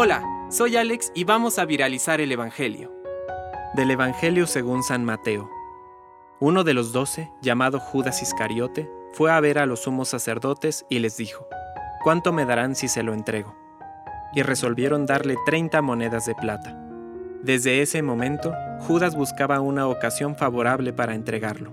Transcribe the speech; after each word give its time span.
Hola, 0.00 0.22
soy 0.48 0.76
Alex 0.76 1.10
y 1.14 1.24
vamos 1.24 1.58
a 1.58 1.64
viralizar 1.64 2.20
el 2.20 2.30
Evangelio. 2.30 2.92
Del 3.74 3.90
Evangelio 3.90 4.46
según 4.46 4.84
San 4.84 5.04
Mateo. 5.04 5.50
Uno 6.38 6.62
de 6.62 6.72
los 6.72 6.92
doce, 6.92 7.32
llamado 7.42 7.80
Judas 7.80 8.22
Iscariote, 8.22 8.88
fue 9.12 9.32
a 9.32 9.40
ver 9.40 9.58
a 9.58 9.66
los 9.66 9.80
sumos 9.80 10.10
sacerdotes 10.10 10.86
y 10.88 11.00
les 11.00 11.16
dijo, 11.16 11.48
¿Cuánto 12.04 12.32
me 12.32 12.44
darán 12.44 12.76
si 12.76 12.86
se 12.86 13.02
lo 13.02 13.12
entrego? 13.12 13.56
Y 14.34 14.42
resolvieron 14.42 15.04
darle 15.04 15.36
treinta 15.44 15.82
monedas 15.82 16.26
de 16.26 16.34
plata. 16.36 16.78
Desde 17.42 17.82
ese 17.82 18.00
momento, 18.00 18.54
Judas 18.80 19.16
buscaba 19.16 19.58
una 19.60 19.88
ocasión 19.88 20.36
favorable 20.36 20.92
para 20.92 21.14
entregarlo. 21.14 21.72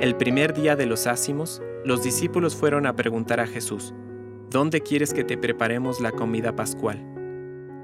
El 0.00 0.16
primer 0.16 0.52
día 0.52 0.76
de 0.76 0.84
los 0.84 1.06
ácimos, 1.06 1.62
los 1.84 2.02
discípulos 2.02 2.56
fueron 2.56 2.84
a 2.84 2.94
preguntar 2.94 3.40
a 3.40 3.46
Jesús, 3.46 3.94
¿Dónde 4.52 4.82
quieres 4.82 5.14
que 5.14 5.24
te 5.24 5.38
preparemos 5.38 6.02
la 6.02 6.12
comida 6.12 6.54
pascual? 6.54 7.02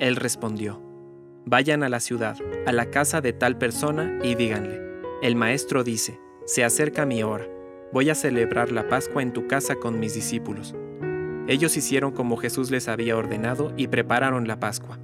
Él 0.00 0.16
respondió, 0.16 0.82
Vayan 1.46 1.82
a 1.82 1.88
la 1.88 1.98
ciudad, 1.98 2.36
a 2.66 2.72
la 2.72 2.90
casa 2.90 3.22
de 3.22 3.32
tal 3.32 3.56
persona 3.56 4.18
y 4.22 4.34
díganle, 4.34 4.78
el 5.22 5.34
maestro 5.34 5.82
dice, 5.82 6.20
se 6.44 6.64
acerca 6.64 7.06
mi 7.06 7.22
hora, 7.22 7.46
voy 7.90 8.10
a 8.10 8.14
celebrar 8.14 8.70
la 8.70 8.86
Pascua 8.86 9.22
en 9.22 9.32
tu 9.32 9.46
casa 9.46 9.76
con 9.76 9.98
mis 9.98 10.12
discípulos. 10.12 10.74
Ellos 11.46 11.74
hicieron 11.74 12.12
como 12.12 12.36
Jesús 12.36 12.70
les 12.70 12.88
había 12.88 13.16
ordenado 13.16 13.72
y 13.78 13.88
prepararon 13.88 14.46
la 14.46 14.60
Pascua. 14.60 14.98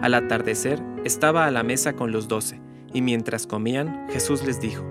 Al 0.00 0.14
atardecer, 0.14 0.82
estaba 1.04 1.44
a 1.44 1.50
la 1.50 1.64
mesa 1.64 1.92
con 1.92 2.12
los 2.12 2.28
doce, 2.28 2.62
y 2.94 3.02
mientras 3.02 3.46
comían, 3.46 4.06
Jesús 4.08 4.42
les 4.46 4.58
dijo, 4.58 4.88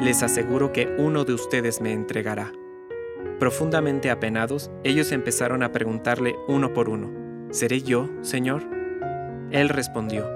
Les 0.00 0.24
aseguro 0.24 0.72
que 0.72 0.92
uno 0.98 1.24
de 1.24 1.34
ustedes 1.34 1.80
me 1.80 1.92
entregará. 1.92 2.50
Profundamente 3.38 4.10
apenados, 4.10 4.70
ellos 4.84 5.10
empezaron 5.10 5.62
a 5.62 5.72
preguntarle 5.72 6.36
uno 6.46 6.72
por 6.72 6.88
uno, 6.88 7.10
¿Seré 7.50 7.82
yo, 7.82 8.08
Señor? 8.20 8.62
Él 9.50 9.68
respondió, 9.68 10.28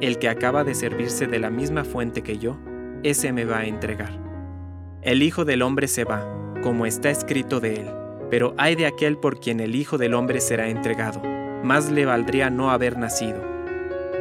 El 0.00 0.18
que 0.18 0.28
acaba 0.28 0.64
de 0.64 0.74
servirse 0.74 1.26
de 1.26 1.38
la 1.38 1.50
misma 1.50 1.84
fuente 1.84 2.22
que 2.22 2.38
yo, 2.38 2.58
ese 3.02 3.32
me 3.32 3.44
va 3.44 3.58
a 3.58 3.66
entregar. 3.66 4.18
El 5.02 5.22
Hijo 5.22 5.44
del 5.44 5.62
Hombre 5.62 5.88
se 5.88 6.04
va, 6.04 6.26
como 6.62 6.86
está 6.86 7.10
escrito 7.10 7.60
de 7.60 7.74
él, 7.76 7.90
pero 8.30 8.54
hay 8.58 8.76
de 8.76 8.86
aquel 8.86 9.18
por 9.18 9.40
quien 9.40 9.60
el 9.60 9.74
Hijo 9.74 9.98
del 9.98 10.14
Hombre 10.14 10.40
será 10.40 10.68
entregado, 10.68 11.22
más 11.62 11.90
le 11.90 12.04
valdría 12.06 12.50
no 12.50 12.70
haber 12.70 12.98
nacido. 12.98 13.42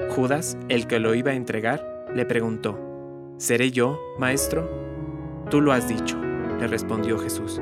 Judas, 0.10 0.58
el 0.70 0.88
que 0.88 1.00
lo 1.00 1.16
iba 1.16 1.32
a 1.32 1.36
entregar, 1.36 2.06
le 2.14 2.26
preguntó, 2.26 2.80
¿Seré 3.38 3.72
yo, 3.72 4.00
maestro? 4.18 4.70
Tú 5.50 5.60
lo 5.60 5.72
has 5.74 5.88
dicho, 5.88 6.18
le 6.60 6.68
respondió 6.68 7.18
Jesús. 7.18 7.62